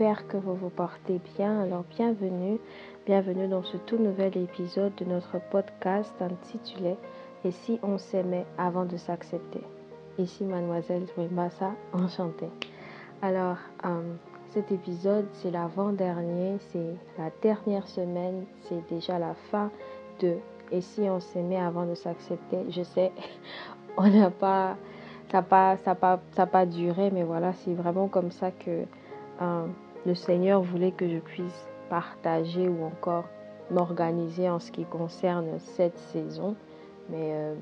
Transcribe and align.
j'espère 0.00 0.26
que 0.28 0.38
vous 0.38 0.54
vous 0.54 0.70
portez 0.70 1.20
bien. 1.36 1.60
Alors 1.60 1.84
bienvenue, 1.90 2.58
bienvenue 3.04 3.46
dans 3.48 3.62
ce 3.62 3.76
tout 3.76 3.98
nouvel 3.98 4.34
épisode 4.38 4.94
de 4.94 5.04
notre 5.04 5.38
podcast 5.50 6.14
intitulé 6.22 6.96
Et 7.44 7.50
si 7.50 7.78
on 7.82 7.98
s'aimait 7.98 8.46
avant 8.56 8.86
de 8.86 8.96
s'accepter? 8.96 9.60
Ici 10.16 10.44
mademoiselle 10.44 11.04
Massa, 11.30 11.72
enchantée. 11.92 12.48
Alors 13.20 13.58
euh, 13.84 14.14
cet 14.48 14.72
épisode 14.72 15.26
c'est 15.34 15.50
l'avant-dernier, 15.50 16.56
c'est 16.72 16.94
la 17.18 17.30
dernière 17.42 17.86
semaine, 17.86 18.46
c'est 18.62 18.88
déjà 18.88 19.18
la 19.18 19.34
fin 19.50 19.70
de 20.20 20.36
Et 20.72 20.80
si 20.80 21.02
on 21.02 21.20
s'aimait 21.20 21.60
avant 21.60 21.84
de 21.84 21.94
s'accepter? 21.94 22.64
Je 22.70 22.84
sais, 22.84 23.12
on 23.98 24.08
n'a 24.08 24.30
pas 24.30 24.78
ça 25.30 25.38
n'a 25.38 25.42
pas, 25.42 25.76
ça 25.76 25.94
pas, 25.94 26.20
ça 26.32 26.46
pas 26.46 26.64
duré, 26.64 27.10
mais 27.10 27.22
voilà, 27.22 27.52
c'est 27.52 27.74
vraiment 27.74 28.08
comme 28.08 28.30
ça 28.30 28.50
que 28.50 28.86
euh, 29.42 29.66
le 30.06 30.14
Seigneur 30.14 30.62
voulait 30.62 30.92
que 30.92 31.08
je 31.08 31.18
puisse 31.18 31.68
partager 31.88 32.68
ou 32.68 32.84
encore 32.84 33.24
m'organiser 33.70 34.48
en 34.48 34.58
ce 34.58 34.70
qui 34.72 34.84
concerne 34.84 35.58
cette 35.58 35.98
saison. 35.98 36.56
Mais 37.10 37.32
euh, 37.32 37.54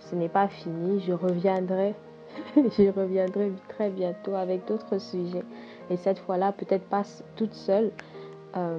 ce 0.00 0.14
n'est 0.14 0.28
pas 0.28 0.48
fini, 0.48 1.00
je 1.00 1.12
reviendrai, 1.12 1.94
je 2.56 2.90
reviendrai 2.90 3.52
très 3.68 3.90
bientôt 3.90 4.34
avec 4.34 4.66
d'autres 4.66 4.98
sujets. 4.98 5.44
Et 5.90 5.96
cette 5.96 6.18
fois-là, 6.18 6.52
peut-être 6.52 6.84
pas 6.84 7.02
toute 7.36 7.54
seule. 7.54 7.90
Euh, 8.56 8.78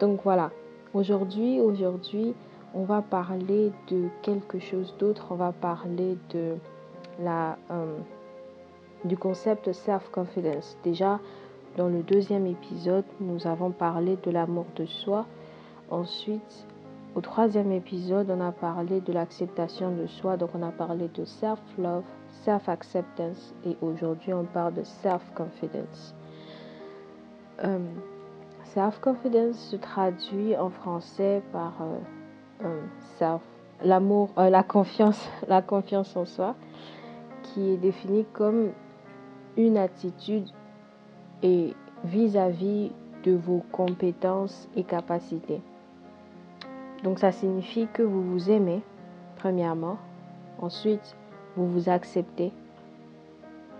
donc 0.00 0.20
voilà, 0.24 0.50
aujourd'hui, 0.94 1.60
aujourd'hui, 1.60 2.34
on 2.74 2.84
va 2.84 3.02
parler 3.02 3.72
de 3.88 4.08
quelque 4.22 4.58
chose 4.58 4.94
d'autre. 4.98 5.26
On 5.30 5.36
va 5.36 5.52
parler 5.52 6.16
de 6.30 6.56
la, 7.20 7.58
euh, 7.70 7.98
du 9.04 9.16
concept 9.16 9.72
self-confidence. 9.72 10.78
Déjà, 10.82 11.20
dans 11.76 11.88
le 11.88 12.02
deuxième 12.02 12.46
épisode, 12.46 13.04
nous 13.20 13.46
avons 13.46 13.70
parlé 13.70 14.18
de 14.22 14.30
l'amour 14.30 14.66
de 14.76 14.84
soi. 14.84 15.26
Ensuite, 15.90 16.66
au 17.14 17.20
troisième 17.20 17.72
épisode, 17.72 18.30
on 18.30 18.40
a 18.40 18.52
parlé 18.52 19.00
de 19.00 19.12
l'acceptation 19.12 19.94
de 19.94 20.06
soi. 20.06 20.36
Donc, 20.36 20.50
on 20.54 20.62
a 20.62 20.70
parlé 20.70 21.08
de 21.08 21.24
self-love, 21.24 22.04
self-acceptance. 22.44 23.54
Et 23.64 23.76
aujourd'hui, 23.80 24.34
on 24.34 24.44
parle 24.44 24.74
de 24.74 24.84
self-confidence. 24.84 26.14
Euh, 27.64 27.78
self-confidence 28.64 29.56
se 29.56 29.76
traduit 29.76 30.56
en 30.56 30.68
français 30.68 31.42
par 31.52 31.74
euh, 32.64 32.80
self, 33.18 33.40
l'amour, 33.82 34.30
la 34.36 34.62
confiance, 34.62 35.28
la 35.48 35.62
confiance 35.62 36.16
en 36.16 36.26
soi 36.26 36.54
qui 37.42 37.70
est 37.70 37.76
définie 37.76 38.24
comme 38.32 38.70
une 39.56 39.76
attitude 39.76 40.46
et 41.42 41.74
vis-à-vis 42.04 42.92
de 43.24 43.32
vos 43.32 43.62
compétences 43.72 44.68
et 44.76 44.84
capacités. 44.84 45.60
Donc 47.02 47.18
ça 47.18 47.32
signifie 47.32 47.88
que 47.92 48.02
vous 48.02 48.22
vous 48.22 48.50
aimez, 48.50 48.80
premièrement. 49.36 49.98
Ensuite, 50.60 51.16
vous 51.56 51.66
vous 51.66 51.88
acceptez 51.88 52.52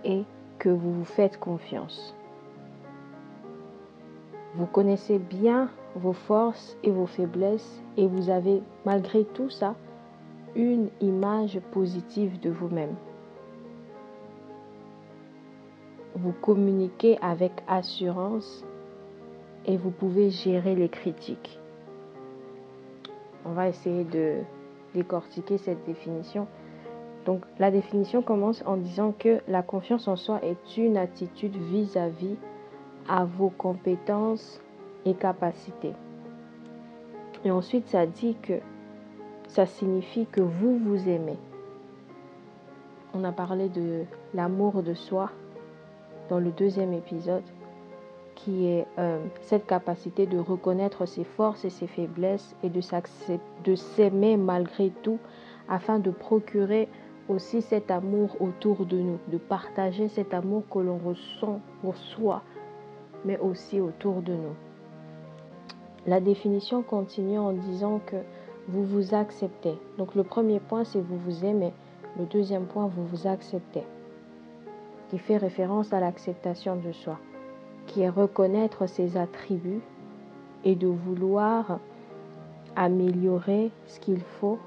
et 0.03 0.23
que 0.59 0.69
vous 0.69 0.93
vous 0.93 1.05
faites 1.05 1.39
confiance. 1.39 2.15
Vous 4.55 4.65
connaissez 4.65 5.17
bien 5.17 5.69
vos 5.95 6.13
forces 6.13 6.77
et 6.83 6.91
vos 6.91 7.05
faiblesses 7.05 7.81
et 7.97 8.07
vous 8.07 8.29
avez 8.29 8.61
malgré 8.85 9.23
tout 9.23 9.49
ça 9.49 9.75
une 10.55 10.89
image 11.01 11.59
positive 11.71 12.39
de 12.39 12.49
vous-même. 12.49 12.95
Vous 16.23 16.31
communiquez 16.31 17.17
avec 17.21 17.51
assurance 17.67 18.63
et 19.65 19.75
vous 19.75 19.91
pouvez 19.91 20.29
gérer 20.29 20.73
les 20.73 20.87
critiques. 20.87 21.59
On 23.45 23.51
va 23.51 23.67
essayer 23.67 24.05
de 24.05 24.37
décortiquer 24.95 25.57
cette 25.57 25.85
définition. 25.85 26.47
Donc 27.25 27.41
la 27.59 27.71
définition 27.71 28.21
commence 28.21 28.63
en 28.65 28.77
disant 28.77 29.13
que 29.17 29.41
la 29.49 29.63
confiance 29.63 30.07
en 30.07 30.15
soi 30.15 30.39
est 30.43 30.77
une 30.77 30.95
attitude 30.95 31.57
vis-à-vis 31.57 32.37
à 33.09 33.25
vos 33.25 33.49
compétences 33.49 34.61
et 35.05 35.15
capacités. 35.15 35.93
Et 37.43 37.51
ensuite, 37.51 37.87
ça 37.87 38.05
dit 38.05 38.37
que 38.41 38.59
ça 39.49 39.65
signifie 39.65 40.25
que 40.25 40.39
vous 40.39 40.77
vous 40.77 41.09
aimez. 41.09 41.37
On 43.13 43.25
a 43.25 43.33
parlé 43.33 43.67
de 43.67 44.05
l'amour 44.33 44.81
de 44.83 44.93
soi, 44.93 45.29
dans 46.29 46.39
le 46.39 46.51
deuxième 46.51 46.93
épisode, 46.93 47.43
qui 48.35 48.67
est 48.67 48.87
euh, 48.99 49.23
cette 49.41 49.65
capacité 49.65 50.25
de 50.25 50.37
reconnaître 50.37 51.05
ses 51.05 51.23
forces 51.23 51.65
et 51.65 51.69
ses 51.69 51.87
faiblesses 51.87 52.55
et 52.63 52.69
de 52.69 53.75
s'aimer 53.75 54.37
malgré 54.37 54.91
tout 55.01 55.19
afin 55.69 55.99
de 55.99 56.11
procurer 56.11 56.89
aussi 57.29 57.61
cet 57.61 57.89
amour 57.89 58.35
autour 58.41 58.85
de 58.85 58.97
nous, 58.97 59.19
de 59.29 59.37
partager 59.37 60.09
cet 60.09 60.33
amour 60.33 60.63
que 60.69 60.79
l'on 60.79 60.97
ressent 60.97 61.61
pour 61.81 61.95
soi, 61.95 62.41
mais 63.23 63.39
aussi 63.39 63.79
autour 63.79 64.21
de 64.21 64.33
nous. 64.33 64.55
La 66.05 66.19
définition 66.19 66.81
continue 66.81 67.39
en 67.39 67.53
disant 67.53 68.01
que 68.05 68.17
vous 68.67 68.83
vous 68.83 69.13
acceptez. 69.13 69.75
Donc 69.97 70.15
le 70.15 70.23
premier 70.23 70.59
point, 70.59 70.83
c'est 70.83 70.99
vous 70.99 71.17
vous 71.17 71.45
aimez. 71.45 71.71
Le 72.19 72.25
deuxième 72.25 72.65
point, 72.65 72.87
vous 72.87 73.05
vous 73.05 73.25
acceptez 73.25 73.83
qui 75.13 75.19
fait 75.19 75.37
référence 75.37 75.93
à 75.93 75.99
l'acceptation 75.99 76.75
de 76.75 76.91
soi, 76.91 77.19
qui 77.85 78.01
est 78.01 78.09
reconnaître 78.09 78.87
ses 78.87 79.15
attributs 79.15 79.83
et 80.65 80.73
de 80.73 80.87
vouloir 80.87 81.77
améliorer 82.75 83.69
ce 83.85 83.99
qu'il 83.99 84.21
faut 84.21 84.57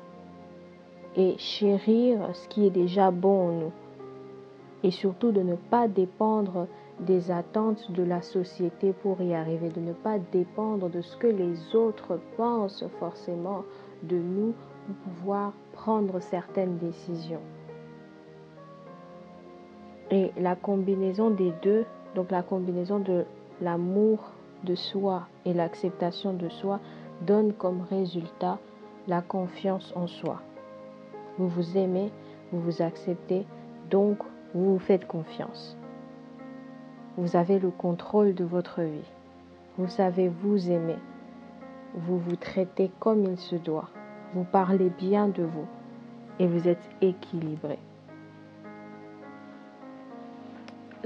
et 1.16 1.34
chérir 1.36 2.30
ce 2.32 2.46
qui 2.46 2.64
est 2.64 2.70
déjà 2.70 3.10
bon 3.10 3.48
en 3.48 3.52
nous. 3.54 3.72
Et 4.84 4.92
surtout 4.92 5.32
de 5.32 5.42
ne 5.42 5.56
pas 5.56 5.88
dépendre 5.88 6.68
des 7.00 7.32
attentes 7.32 7.90
de 7.90 8.04
la 8.04 8.22
société 8.22 8.92
pour 8.92 9.20
y 9.20 9.34
arriver, 9.34 9.70
de 9.70 9.80
ne 9.80 9.94
pas 9.94 10.20
dépendre 10.30 10.88
de 10.88 11.00
ce 11.00 11.16
que 11.16 11.26
les 11.26 11.74
autres 11.74 12.20
pensent 12.36 12.84
forcément 13.00 13.64
de 14.04 14.16
nous 14.16 14.54
pour 14.86 14.94
pouvoir 15.12 15.52
prendre 15.72 16.20
certaines 16.20 16.78
décisions. 16.78 17.42
Et 20.16 20.32
la 20.38 20.56
combinaison 20.56 21.28
des 21.28 21.52
deux, 21.62 21.84
donc 22.14 22.30
la 22.30 22.42
combinaison 22.42 22.98
de 22.98 23.26
l'amour 23.60 24.32
de 24.64 24.74
soi 24.74 25.28
et 25.44 25.52
l'acceptation 25.52 26.32
de 26.32 26.48
soi, 26.48 26.80
donne 27.26 27.52
comme 27.52 27.82
résultat 27.90 28.58
la 29.08 29.20
confiance 29.20 29.92
en 29.94 30.06
soi. 30.06 30.40
Vous 31.36 31.48
vous 31.48 31.76
aimez, 31.76 32.10
vous 32.50 32.60
vous 32.60 32.80
acceptez, 32.80 33.44
donc 33.90 34.16
vous 34.54 34.72
vous 34.72 34.78
faites 34.78 35.06
confiance. 35.06 35.76
Vous 37.18 37.36
avez 37.36 37.58
le 37.58 37.70
contrôle 37.70 38.34
de 38.34 38.44
votre 38.44 38.80
vie. 38.80 39.12
Vous 39.76 39.88
savez 39.88 40.28
vous 40.28 40.70
aimer. 40.70 40.96
Vous 41.92 42.18
vous 42.18 42.36
traitez 42.36 42.90
comme 43.00 43.24
il 43.24 43.36
se 43.36 43.56
doit. 43.56 43.90
Vous 44.32 44.44
parlez 44.44 44.88
bien 44.88 45.28
de 45.28 45.42
vous 45.42 45.66
et 46.38 46.46
vous 46.46 46.68
êtes 46.68 46.88
équilibré. 47.02 47.78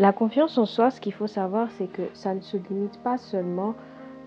La 0.00 0.14
confiance 0.14 0.56
en 0.56 0.64
soi, 0.64 0.90
ce 0.90 0.98
qu'il 0.98 1.12
faut 1.12 1.26
savoir, 1.26 1.68
c'est 1.72 1.86
que 1.86 2.08
ça 2.14 2.32
ne 2.32 2.40
se 2.40 2.56
limite 2.56 2.98
pas 3.02 3.18
seulement 3.18 3.74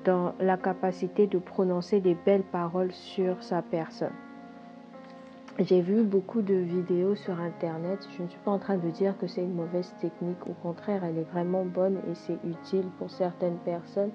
dans 0.06 0.36
la 0.40 0.56
capacité 0.56 1.26
de 1.26 1.40
prononcer 1.40 2.00
des 2.00 2.14
belles 2.14 2.44
paroles 2.44 2.92
sur 2.92 3.42
sa 3.42 3.64
personne. 3.64 4.14
J'ai 5.58 5.82
vu 5.82 6.04
beaucoup 6.04 6.44
de 6.44 6.54
vidéos 6.54 7.16
sur 7.16 7.40
Internet. 7.40 8.08
Je 8.16 8.22
ne 8.22 8.28
suis 8.28 8.40
pas 8.46 8.52
en 8.52 8.60
train 8.60 8.78
de 8.78 8.88
dire 8.92 9.18
que 9.18 9.26
c'est 9.26 9.42
une 9.42 9.56
mauvaise 9.56 9.92
technique. 10.00 10.46
Au 10.46 10.54
contraire, 10.62 11.04
elle 11.04 11.18
est 11.18 11.32
vraiment 11.32 11.66
bonne 11.66 11.98
et 12.08 12.14
c'est 12.14 12.38
utile 12.48 12.86
pour 13.00 13.10
certaines 13.10 13.58
personnes. 13.66 14.12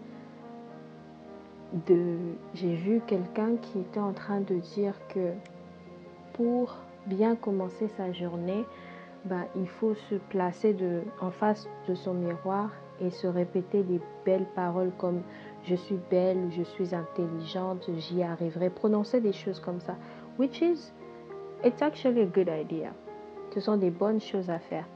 J'ai 2.54 2.76
vu 2.76 3.00
quelqu'un 3.04 3.56
qui 3.60 3.80
était 3.80 3.98
en 3.98 4.12
train 4.12 4.42
de 4.42 4.54
dire 4.76 4.94
que 5.08 5.32
pour 6.34 6.76
bien 7.06 7.34
commencer 7.34 7.88
sa 7.96 8.12
journée, 8.12 8.64
bah, 9.28 9.46
il 9.54 9.68
faut 9.68 9.94
se 9.94 10.16
placer 10.16 10.74
en 11.20 11.30
face 11.30 11.68
de 11.86 11.94
son 11.94 12.14
miroir 12.14 12.70
et 13.00 13.10
se 13.10 13.26
répéter 13.26 13.82
des 13.82 14.00
belles 14.24 14.46
paroles 14.54 14.92
comme 14.98 15.22
je 15.64 15.74
suis 15.74 15.98
belle, 16.10 16.50
je 16.50 16.62
suis 16.62 16.94
intelligente, 16.94 17.88
j'y 17.96 18.22
arriverai. 18.22 18.70
Prononcer 18.70 19.20
des 19.20 19.32
choses 19.32 19.60
comme 19.60 19.80
ça. 19.80 19.96
Which 20.38 20.60
is, 20.60 20.92
it's 21.64 21.82
actually 21.82 22.22
a 22.22 22.26
good 22.26 22.48
idea. 22.48 22.92
Ce 23.54 23.60
sont 23.60 23.76
des 23.76 23.90
bonnes 23.90 24.20
choses 24.20 24.50
à 24.50 24.58
faire. 24.58 24.86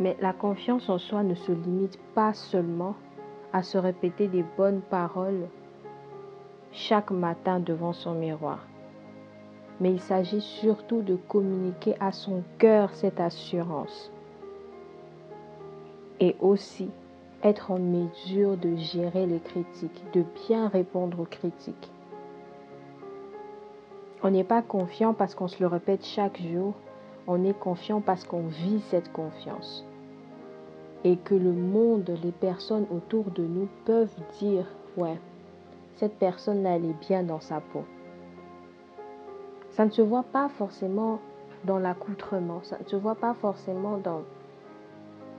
Mais 0.00 0.16
la 0.20 0.32
confiance 0.32 0.88
en 0.88 0.98
soi 0.98 1.22
ne 1.22 1.34
se 1.34 1.52
limite 1.52 1.98
pas 2.14 2.32
seulement 2.32 2.96
à 3.52 3.62
se 3.62 3.78
répéter 3.78 4.26
des 4.26 4.44
bonnes 4.56 4.80
paroles 4.80 5.48
chaque 6.72 7.12
matin 7.12 7.60
devant 7.60 7.92
son 7.92 8.14
miroir 8.14 8.66
mais 9.84 9.92
il 9.92 10.00
s'agit 10.00 10.40
surtout 10.40 11.02
de 11.02 11.14
communiquer 11.14 11.94
à 12.00 12.10
son 12.10 12.42
cœur 12.56 12.88
cette 12.94 13.20
assurance. 13.20 14.10
Et 16.20 16.36
aussi 16.40 16.88
être 17.42 17.70
en 17.70 17.78
mesure 17.78 18.56
de 18.56 18.76
gérer 18.76 19.26
les 19.26 19.40
critiques, 19.40 20.02
de 20.14 20.24
bien 20.46 20.68
répondre 20.68 21.20
aux 21.20 21.26
critiques. 21.26 21.90
On 24.22 24.30
n'est 24.30 24.42
pas 24.42 24.62
confiant 24.62 25.12
parce 25.12 25.34
qu'on 25.34 25.48
se 25.48 25.62
le 25.62 25.66
répète 25.66 26.02
chaque 26.02 26.40
jour, 26.40 26.72
on 27.26 27.44
est 27.44 27.58
confiant 27.58 28.00
parce 28.00 28.24
qu'on 28.24 28.46
vit 28.46 28.80
cette 28.88 29.12
confiance. 29.12 29.84
Et 31.04 31.18
que 31.18 31.34
le 31.34 31.52
monde, 31.52 32.10
les 32.22 32.32
personnes 32.32 32.86
autour 32.90 33.24
de 33.32 33.42
nous 33.42 33.68
peuvent 33.84 34.16
dire, 34.40 34.64
ouais, 34.96 35.18
cette 35.96 36.18
personne-là, 36.18 36.76
elle 36.76 36.86
est 36.86 37.06
bien 37.06 37.22
dans 37.22 37.40
sa 37.40 37.60
peau. 37.60 37.84
Ça 39.74 39.84
ne 39.84 39.90
se 39.90 40.02
voit 40.02 40.22
pas 40.22 40.48
forcément 40.50 41.18
dans 41.64 41.80
l'accoutrement, 41.80 42.62
ça 42.62 42.78
ne 42.78 42.84
se 42.84 42.94
voit 42.94 43.16
pas 43.16 43.34
forcément 43.34 43.98
dans... 43.98 44.22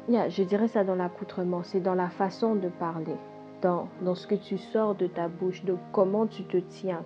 je 0.10 0.44
dirais 0.44 0.68
ça 0.68 0.84
dans 0.84 0.96
l'accoutrement, 0.96 1.64
c'est 1.64 1.80
dans 1.80 1.96
la 1.96 2.10
façon 2.10 2.56
de 2.56 2.68
parler, 2.68 3.16
dans, 3.62 3.88
dans 4.02 4.14
ce 4.14 4.28
que 4.28 4.36
tu 4.36 4.58
sors 4.58 4.94
de 4.94 5.08
ta 5.08 5.30
bouche, 5.30 5.64
de 5.64 5.78
comment 5.94 6.28
tu 6.28 6.44
te 6.44 6.58
tiens, 6.58 7.04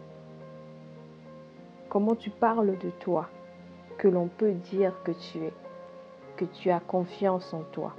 comment 1.88 2.16
tu 2.16 2.31
parles 2.31 2.76
de 2.80 2.90
toi, 3.00 3.30
que 4.00 4.08
l'on 4.08 4.28
peut 4.28 4.54
dire 4.54 4.94
que 5.04 5.12
tu 5.12 5.38
es, 5.38 5.54
que 6.36 6.46
tu 6.46 6.72
as 6.72 6.80
confiance 6.80 7.54
en 7.54 7.62
toi, 7.72 7.94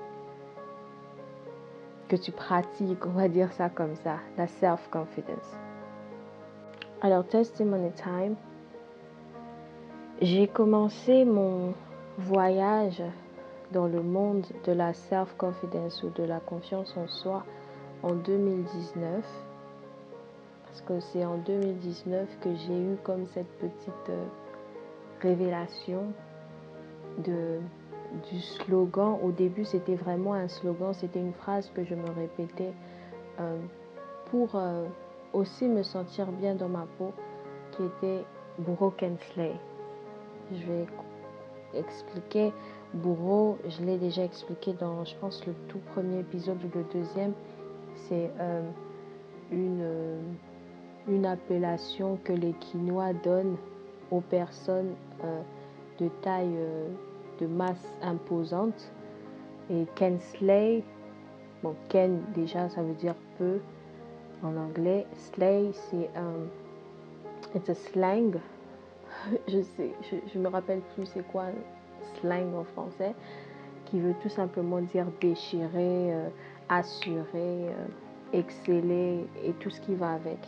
que 2.08 2.16
tu 2.16 2.32
pratiques, 2.32 3.06
on 3.06 3.10
va 3.10 3.28
dire 3.28 3.52
ça 3.52 3.68
comme 3.68 3.94
ça, 3.94 4.16
la 4.36 4.48
self-confidence. 4.48 5.56
Alors, 7.00 7.24
testimony 7.28 7.92
time. 7.92 8.34
J'ai 10.22 10.48
commencé 10.48 11.24
mon 11.24 11.72
voyage 12.18 13.02
dans 13.72 13.86
le 13.86 14.02
monde 14.02 14.44
de 14.66 14.72
la 14.72 14.92
self-confidence 14.92 16.02
ou 16.02 16.10
de 16.10 16.24
la 16.24 16.40
confiance 16.40 16.94
en 16.98 17.08
soi 17.08 17.42
en 18.02 18.12
2019. 18.12 19.24
Parce 20.66 20.82
que 20.82 21.00
c'est 21.00 21.24
en 21.24 21.38
2019 21.38 22.28
que 22.42 22.54
j'ai 22.54 22.78
eu 22.78 22.96
comme 23.02 23.28
cette 23.28 23.48
petite 23.60 24.10
euh, 24.10 24.26
révélation 25.22 26.12
de, 27.24 27.58
du 28.30 28.40
slogan. 28.40 29.16
Au 29.22 29.30
début, 29.30 29.64
c'était 29.64 29.96
vraiment 29.96 30.34
un 30.34 30.48
slogan, 30.48 30.92
c'était 30.92 31.20
une 31.20 31.32
phrase 31.32 31.70
que 31.74 31.82
je 31.82 31.94
me 31.94 32.10
répétais 32.10 32.74
euh, 33.40 33.56
pour 34.26 34.50
euh, 34.54 34.84
aussi 35.32 35.64
me 35.64 35.82
sentir 35.82 36.26
bien 36.26 36.54
dans 36.54 36.68
ma 36.68 36.86
peau, 36.98 37.14
qui 37.72 37.84
était 37.84 38.22
Broken 38.58 39.16
Slay 39.32 39.54
je 40.52 40.66
vais 40.66 40.86
expliquer. 41.74 42.52
Bourreau, 42.94 43.58
je 43.68 43.84
l'ai 43.84 43.98
déjà 43.98 44.24
expliqué 44.24 44.72
dans, 44.72 45.04
je 45.04 45.14
pense, 45.16 45.46
le 45.46 45.54
tout 45.68 45.78
premier 45.94 46.20
épisode 46.20 46.58
ou 46.64 46.78
le 46.78 46.84
deuxième. 46.92 47.32
C'est 47.94 48.30
euh, 48.40 48.62
une, 49.52 49.80
euh, 49.80 50.20
une 51.08 51.26
appellation 51.26 52.18
que 52.24 52.32
les 52.32 52.52
Quinois 52.54 53.12
donnent 53.12 53.56
aux 54.10 54.20
personnes 54.20 54.94
euh, 55.24 55.40
de 56.00 56.08
taille, 56.22 56.56
de 57.40 57.46
masse 57.46 57.92
imposante. 58.02 58.92
Et 59.70 59.86
Ken 59.94 60.18
Slay, 60.18 60.82
bon, 61.62 61.76
Ken 61.88 62.20
déjà 62.34 62.68
ça 62.70 62.82
veut 62.82 62.94
dire 62.94 63.14
peu 63.38 63.60
en 64.42 64.56
anglais. 64.56 65.06
Slay, 65.14 65.70
c'est 65.72 66.10
un, 66.16 67.74
slang 67.74 68.40
je 69.48 69.62
sais, 69.62 69.92
je, 70.32 70.38
me 70.38 70.48
rappelle 70.48 70.80
plus 70.94 71.06
c'est 71.06 71.26
quoi 71.28 71.46
slang 72.20 72.54
en 72.54 72.64
français, 72.64 73.14
qui 73.86 74.00
veut 74.00 74.14
tout 74.22 74.28
simplement 74.28 74.80
dire 74.80 75.06
déchirer, 75.20 76.12
euh, 76.12 76.28
assurer, 76.68 77.24
euh, 77.34 77.86
exceller 78.32 79.26
et 79.44 79.52
tout 79.60 79.70
ce 79.70 79.80
qui 79.80 79.94
va 79.94 80.12
avec. 80.12 80.38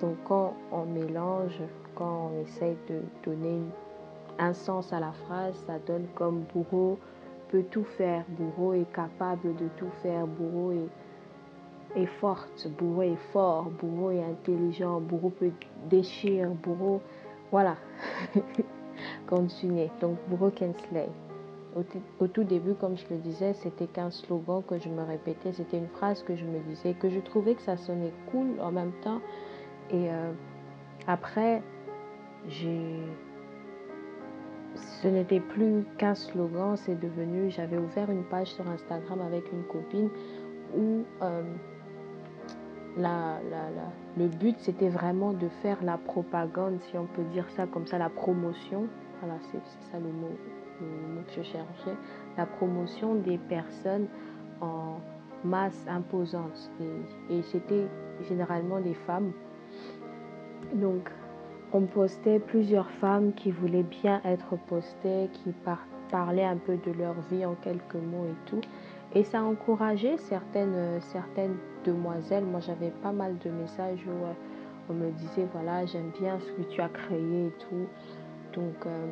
Donc 0.00 0.16
quand 0.24 0.54
on 0.72 0.84
mélange, 0.84 1.60
quand 1.94 2.30
on 2.32 2.42
essaye 2.42 2.76
de 2.88 3.00
donner 3.24 3.60
un 4.38 4.54
sens 4.54 4.92
à 4.92 5.00
la 5.00 5.12
phrase, 5.12 5.54
ça 5.66 5.78
donne 5.86 6.06
comme 6.14 6.44
bourreau 6.54 6.98
peut 7.48 7.64
tout 7.70 7.84
faire, 7.84 8.24
bourreau 8.28 8.74
est 8.74 8.90
capable 8.92 9.56
de 9.56 9.68
tout 9.76 9.90
faire, 10.02 10.26
bourreau 10.26 10.72
est, 10.72 12.00
est 12.02 12.06
forte, 12.06 12.68
bourreau 12.78 13.02
est 13.02 13.32
fort, 13.32 13.70
bourreau 13.80 14.10
est 14.10 14.22
intelligent, 14.22 15.00
bourreau 15.00 15.30
peut 15.30 15.50
déchirer, 15.88 16.46
bourreau 16.46 17.00
voilà. 17.50 17.76
Continuez. 19.26 19.90
Donc, 20.00 20.16
Broken 20.28 20.72
Slay. 20.88 21.08
Au, 22.20 22.26
tout 22.26 22.44
début, 22.44 22.74
comme 22.74 22.96
je 22.96 23.04
le 23.10 23.18
disais, 23.18 23.52
c'était 23.52 23.86
qu'un 23.86 24.10
slogan 24.10 24.62
que 24.66 24.78
je 24.78 24.88
me 24.88 25.02
répétais. 25.02 25.52
C'était 25.52 25.78
une 25.78 25.88
phrase 25.88 26.22
que 26.22 26.34
je 26.34 26.44
me 26.44 26.58
disais, 26.60 26.94
que 26.94 27.08
je 27.08 27.20
trouvais 27.20 27.54
que 27.54 27.62
ça 27.62 27.76
sonnait 27.76 28.12
cool 28.32 28.60
en 28.60 28.72
même 28.72 28.92
temps. 29.02 29.20
Et 29.90 30.10
euh, 30.10 30.32
après. 31.06 31.62
Ce 35.02 35.08
n'était 35.08 35.40
plus 35.40 35.84
qu'un 35.98 36.14
slogan, 36.14 36.76
c'est 36.76 36.98
devenu. 36.98 37.50
J'avais 37.50 37.78
ouvert 37.78 38.10
une 38.10 38.24
page 38.24 38.48
sur 38.48 38.68
Instagram 38.68 39.20
avec 39.20 39.50
une 39.52 39.64
copine 39.64 40.08
où. 40.76 41.04
Euh, 41.22 41.42
la, 42.96 43.38
le 44.16 44.26
but, 44.26 44.56
c'était 44.58 44.88
vraiment 44.88 45.32
de 45.32 45.48
faire 45.62 45.82
la 45.82 45.98
propagande, 45.98 46.80
si 46.80 46.96
on 46.96 47.06
peut 47.06 47.24
dire 47.32 47.48
ça 47.50 47.66
comme 47.66 47.86
ça, 47.86 47.98
la 47.98 48.08
promotion. 48.08 48.86
Voilà, 49.20 49.36
c'est 49.50 49.60
ça 49.90 49.98
le 49.98 50.10
mot, 50.10 50.30
que 50.80 51.32
je 51.36 51.42
cherchais. 51.42 51.96
La 52.36 52.46
promotion 52.46 53.16
des 53.16 53.38
personnes 53.38 54.06
en 54.60 55.00
masse 55.44 55.86
imposante. 55.88 56.70
Et, 57.30 57.42
c'était 57.42 57.86
généralement 58.28 58.80
des 58.80 58.94
femmes. 58.94 59.32
Donc, 60.74 61.10
on 61.72 61.82
postait 61.82 62.40
plusieurs 62.40 62.90
femmes 62.92 63.32
qui 63.34 63.50
voulaient 63.50 63.84
bien 63.84 64.20
être 64.24 64.56
postées, 64.66 65.28
qui 65.32 65.52
parlaient 66.10 66.44
un 66.44 66.56
peu 66.56 66.76
de 66.76 66.92
leur 66.92 67.14
vie 67.30 67.44
en 67.44 67.54
quelques 67.54 67.94
mots 67.94 68.26
et 68.26 68.48
tout. 68.50 68.60
Et 69.14 69.24
ça 69.24 69.38
a 69.40 69.42
encouragé 69.42 70.18
certaines, 70.18 71.00
certaines 71.00 71.56
demoiselles. 71.84 72.44
Moi, 72.44 72.60
j'avais 72.60 72.90
pas 73.02 73.12
mal 73.12 73.38
de 73.38 73.50
messages 73.50 74.04
où 74.06 74.24
euh, 74.24 74.32
on 74.90 74.92
me 74.92 75.10
disait, 75.12 75.46
voilà, 75.52 75.86
j'aime 75.86 76.10
bien 76.20 76.38
ce 76.38 76.52
que 76.52 76.62
tu 76.68 76.80
as 76.82 76.90
créé 76.90 77.46
et 77.46 77.52
tout. 77.58 77.86
Donc, 78.52 78.74
euh, 78.86 79.06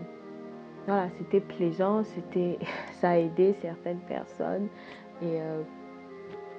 voilà, 0.87 1.09
c'était 1.17 1.41
plaisant, 1.41 2.05
c'était, 2.05 2.59
ça 3.01 3.11
a 3.11 3.17
aidé 3.17 3.55
certaines 3.63 4.01
personnes. 4.01 4.69
Et 5.23 5.41
euh, 5.41 5.63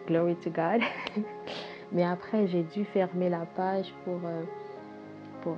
glory 0.07 0.35
to 0.37 0.49
God. 0.49 0.81
Mais 1.91 2.03
après, 2.03 2.47
j'ai 2.47 2.63
dû 2.63 2.85
fermer 2.85 3.29
la 3.29 3.45
page 3.45 3.93
pour, 4.03 4.19
pour 5.41 5.55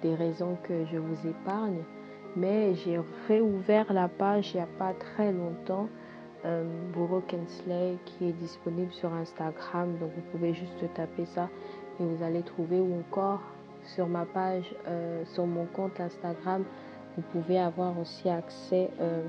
des 0.00 0.14
raisons 0.14 0.56
que 0.62 0.86
je 0.86 0.96
vous 0.96 1.28
épargne. 1.28 1.82
Mais 2.34 2.74
j'ai 2.76 2.98
réouvert 3.28 3.92
la 3.92 4.08
page 4.08 4.54
il 4.54 4.56
n'y 4.56 4.62
a 4.62 4.68
pas 4.78 4.94
très 4.94 5.32
longtemps 5.32 5.88
euh, 6.46 6.64
Bourreau 6.92 7.22
Kensley 7.26 7.96
qui 8.04 8.28
est 8.28 8.32
disponible 8.32 8.92
sur 8.92 9.12
Instagram. 9.12 9.96
Donc 9.98 10.10
vous 10.14 10.22
pouvez 10.30 10.54
juste 10.54 10.94
taper 10.94 11.26
ça 11.26 11.48
et 11.98 12.04
vous 12.04 12.22
allez 12.22 12.42
trouver 12.42 12.78
ou 12.78 13.00
encore 13.00 13.40
sur 13.94 14.06
ma 14.06 14.24
page, 14.24 14.74
euh, 14.86 15.24
sur 15.34 15.46
mon 15.46 15.64
compte 15.66 15.98
Instagram, 16.00 16.64
vous 17.16 17.22
pouvez 17.32 17.58
avoir 17.58 17.98
aussi 17.98 18.28
accès 18.28 18.90
euh, 19.00 19.24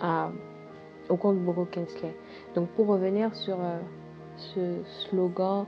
à, 0.00 0.30
au 1.08 1.16
compte 1.16 1.38
Bourreau 1.38 1.66
Kensley. 1.66 2.14
Donc 2.54 2.68
pour 2.70 2.88
revenir 2.88 3.34
sur 3.34 3.58
ce 4.36 4.82
slogan 5.08 5.66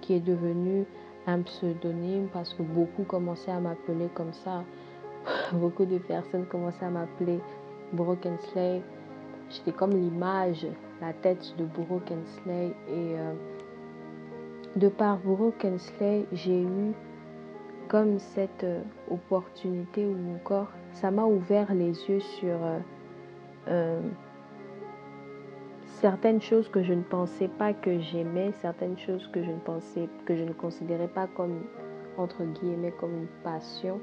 qui 0.00 0.14
est 0.14 0.20
devenu 0.20 0.84
un 1.26 1.42
pseudonyme 1.42 2.28
parce 2.32 2.54
que 2.54 2.62
beaucoup 2.62 3.04
commençaient 3.04 3.50
à 3.50 3.60
m'appeler 3.60 4.08
comme 4.14 4.32
ça. 4.32 4.64
beaucoup 5.52 5.84
de 5.84 5.98
personnes 5.98 6.46
commençaient 6.46 6.86
à 6.86 6.90
m'appeler 6.90 7.40
Broken 7.92 8.38
Slay 8.52 8.82
J'étais 9.50 9.72
comme 9.72 9.90
l'image, 9.90 10.64
la 11.00 11.12
tête 11.12 11.54
de 11.58 11.64
Burro 11.64 12.00
Kensley. 12.06 12.68
Et 12.88 13.18
euh, 13.18 13.32
de 14.76 14.88
par 14.88 15.18
Burro 15.18 15.52
Kensley, 15.58 16.24
j'ai 16.32 16.62
eu 16.62 16.92
comme 17.88 18.20
cette 18.20 18.62
euh, 18.62 18.82
opportunité 19.10 20.06
ou 20.06 20.16
encore, 20.36 20.68
ça 20.92 21.10
m'a 21.10 21.24
ouvert 21.24 21.74
les 21.74 21.92
yeux 22.08 22.20
sur 22.20 22.56
euh, 23.66 24.00
certaines 25.84 26.40
choses 26.40 26.68
que 26.68 26.84
je 26.84 26.92
ne 26.92 27.02
pensais 27.02 27.48
pas 27.48 27.72
que 27.72 27.98
j'aimais, 27.98 28.52
certaines 28.52 28.98
choses 28.98 29.28
que 29.32 29.42
je 29.42 29.50
ne 29.50 29.58
pensais, 29.58 30.08
que 30.26 30.36
je 30.36 30.44
ne 30.44 30.52
considérais 30.52 31.08
pas 31.08 31.26
comme, 31.26 31.64
entre 32.16 32.44
guillemets, 32.44 32.92
comme 32.92 33.14
une 33.14 33.42
passion 33.42 34.00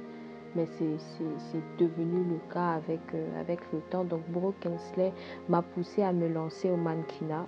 mais 0.55 0.65
c'est 0.77 1.77
devenu 1.77 2.23
le 2.23 2.53
cas 2.53 2.71
avec, 2.71 3.01
euh, 3.13 3.39
avec 3.39 3.59
le 3.73 3.79
temps. 3.89 4.03
Donc, 4.03 4.21
Brooke 4.29 4.59
Kensley 4.59 5.13
m'a 5.49 5.61
poussé 5.61 6.03
à 6.03 6.13
me 6.13 6.27
lancer 6.27 6.69
au 6.69 6.77
mannequinat. 6.77 7.45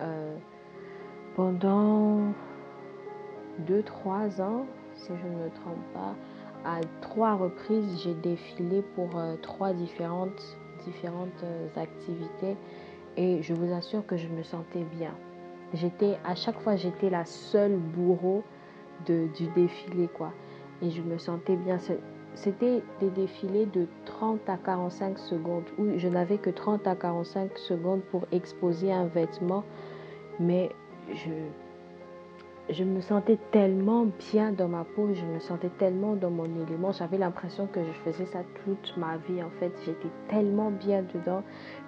Euh, 0.00 0.36
pendant 1.36 2.32
2-3 3.66 4.40
ans, 4.40 4.66
si 4.94 5.08
je 5.08 5.28
ne 5.28 5.44
me 5.44 5.50
trompe 5.50 5.84
pas, 5.94 6.14
à 6.64 6.80
trois 7.00 7.34
reprises, 7.34 8.02
j'ai 8.02 8.14
défilé 8.14 8.82
pour 8.94 9.16
euh, 9.16 9.36
trois 9.40 9.72
différentes, 9.72 10.58
différentes 10.84 11.44
activités. 11.76 12.56
Et 13.16 13.42
je 13.42 13.54
vous 13.54 13.72
assure 13.72 14.06
que 14.06 14.16
je 14.16 14.28
me 14.28 14.42
sentais 14.42 14.84
bien. 14.98 15.12
J'étais, 15.74 16.18
à 16.24 16.34
chaque 16.34 16.58
fois, 16.60 16.76
j'étais 16.76 17.10
la 17.10 17.24
seule 17.24 17.76
bourreau 17.76 18.42
de, 19.06 19.28
du 19.36 19.46
défilé, 19.48 20.08
quoi. 20.08 20.32
Et 20.82 20.90
je 20.90 21.02
me 21.02 21.18
sentais 21.18 21.56
bien. 21.56 21.78
C'était 22.34 22.82
des 23.00 23.10
défilés 23.10 23.66
de 23.66 23.86
30 24.06 24.48
à 24.48 24.56
45 24.56 25.18
secondes 25.18 25.64
où 25.78 25.86
je 25.98 26.08
n'avais 26.08 26.38
que 26.38 26.50
30 26.50 26.86
à 26.86 26.94
45 26.94 27.58
secondes 27.58 28.02
pour 28.10 28.22
exposer 28.32 28.92
un 28.92 29.06
vêtement. 29.06 29.64
Mais 30.38 30.70
je, 31.12 31.30
je 32.70 32.84
me 32.84 33.00
sentais 33.00 33.38
tellement 33.50 34.06
bien 34.30 34.52
dans 34.52 34.68
ma 34.68 34.84
peau, 34.84 35.08
je 35.12 35.24
me 35.24 35.40
sentais 35.40 35.70
tellement 35.78 36.14
dans 36.14 36.30
mon 36.30 36.44
élément. 36.44 36.92
J'avais 36.92 37.18
l'impression 37.18 37.66
que 37.66 37.80
je 37.84 37.92
faisais 38.04 38.26
ça 38.26 38.40
toute 38.64 38.96
ma 38.96 39.16
vie. 39.16 39.42
En 39.42 39.50
fait, 39.58 39.72
j'étais 39.84 40.08
tellement 40.28 40.70
bien 40.70 41.02
dedans 41.14 41.42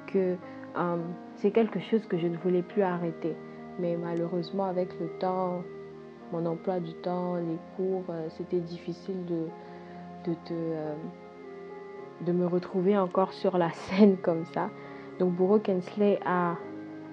que 0.07 0.37
euh, 0.77 0.97
c'est 1.37 1.51
quelque 1.51 1.81
chose 1.81 2.05
que 2.07 2.19
je 2.19 2.27
ne 2.27 2.37
voulais 2.37 2.63
plus 2.63 2.83
arrêter. 2.83 3.37
Mais 3.79 3.97
malheureusement, 3.97 4.65
avec 4.65 4.89
le 5.01 5.09
temps, 5.19 5.63
mon 6.33 6.47
emploi 6.47 6.81
du 6.81 6.95
temps, 6.95 7.37
les 7.37 7.59
cours, 7.77 8.05
euh, 8.11 8.29
c'était 8.31 8.61
difficile 8.61 9.25
de, 9.27 9.47
de, 10.31 10.37
euh, 10.51 10.95
de 12.23 12.33
me 12.33 12.47
retrouver 12.47 12.97
encore 12.97 13.33
sur 13.33 13.59
la 13.59 13.71
scène 13.73 14.17
comme 14.17 14.45
ça. 14.47 14.71
Donc, 15.19 15.33
Bourreau 15.33 15.59
Kensley 15.59 16.19
a 16.25 16.57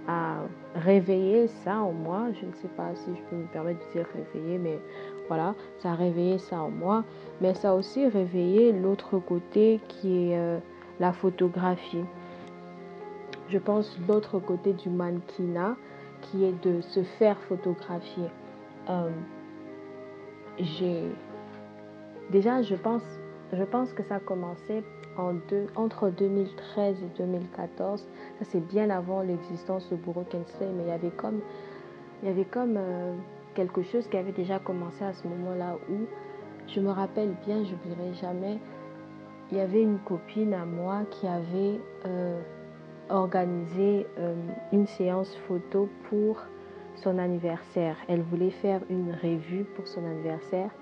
à 0.09 0.38
réveiller 0.73 1.47
ça 1.63 1.77
en 1.77 1.91
moi. 1.91 2.27
Je 2.33 2.45
ne 2.45 2.53
sais 2.53 2.67
pas 2.69 2.95
si 2.95 3.15
je 3.15 3.21
peux 3.29 3.35
me 3.35 3.45
permettre 3.47 3.79
de 3.88 3.91
dire 3.91 4.07
réveiller, 4.13 4.57
mais 4.57 4.79
voilà, 5.27 5.53
ça 5.77 5.91
a 5.91 5.95
réveillé 5.95 6.39
ça 6.39 6.61
en 6.61 6.71
moi. 6.71 7.03
Mais 7.41 7.53
ça 7.53 7.71
a 7.71 7.73
aussi 7.75 8.07
réveillé 8.07 8.71
l'autre 8.71 9.19
côté 9.19 9.79
qui 9.88 10.31
est 10.31 10.38
euh, 10.38 10.57
la 10.99 11.13
photographie. 11.13 12.03
Je 13.49 13.59
pense 13.59 13.99
l'autre 14.07 14.39
côté 14.39 14.73
du 14.73 14.89
mannequinat 14.89 15.75
qui 16.21 16.43
est 16.43 16.63
de 16.63 16.81
se 16.81 17.03
faire 17.03 17.38
photographier. 17.41 18.25
Euh, 18.89 19.10
déjà, 22.31 22.62
je 22.62 22.75
pense, 22.75 23.03
je 23.53 23.63
pense 23.63 23.93
que 23.93 24.03
ça 24.03 24.15
a 24.15 24.19
commencé 24.19 24.84
entre 25.75 26.10
2013 26.10 27.03
et 27.03 27.17
2014. 27.17 28.08
Ça, 28.39 28.46
c'est 28.46 28.65
bien 28.67 28.89
avant 28.89 29.22
l'existence 29.22 29.89
de 29.89 29.96
Bourreau 29.96 30.24
Kensley, 30.29 30.67
mais 30.75 30.84
il 30.84 30.89
y 30.89 30.91
avait 30.91 31.12
comme, 31.12 31.41
il 32.22 32.29
y 32.29 32.31
avait 32.31 32.46
comme 32.46 32.75
euh, 32.77 33.13
quelque 33.53 33.81
chose 33.84 34.08
qui 34.08 34.17
avait 34.17 34.31
déjà 34.31 34.60
commencé 34.60 35.03
à 35.03 35.13
ce 35.13 35.27
moment-là 35.27 35.77
où 35.89 36.05
je 36.67 36.79
me 36.79 36.89
rappelle 36.89 37.36
bien, 37.46 37.63
je 37.63 37.72
n'oublierai 37.72 38.13
jamais, 38.13 38.60
il 39.51 39.58
y 39.58 39.62
avait 39.62 39.81
une 39.81 40.00
copine 40.00 40.53
à 40.53 40.65
moi 40.65 41.01
qui 41.10 41.27
avait 41.27 41.79
euh, 42.05 42.39
organisé 43.10 44.05
une 44.72 44.86
séance 44.86 45.36
photo 45.48 45.89
pour 46.08 46.38
son 47.00 47.18
anniversaire. 47.18 47.98
Elle 48.08 48.22
voulait 48.22 48.51
faire 48.51 48.82
une 48.89 49.12
revue 49.12 49.65
pour 49.75 49.88
son 49.88 50.06
anniversaire. 50.06 50.72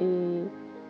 Et 0.00 0.42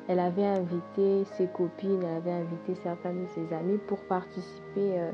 elle 0.08 0.18
avait 0.18 0.46
invité 0.46 1.24
ses 1.36 1.46
copines, 1.46 2.02
elle 2.02 2.16
avait 2.16 2.32
invité 2.32 2.74
certains 2.82 3.12
de 3.12 3.26
ses 3.34 3.52
amis 3.52 3.78
pour 3.86 3.98
participer 4.00 4.98
euh, 4.98 5.10